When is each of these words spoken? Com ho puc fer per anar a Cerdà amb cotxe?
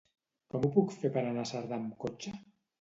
Com 0.53 0.65
ho 0.65 0.71
puc 0.77 0.95
fer 1.03 1.13
per 1.19 1.23
anar 1.25 1.45
a 1.45 1.53
Cerdà 1.53 1.81
amb 1.81 1.95
cotxe? 2.07 2.37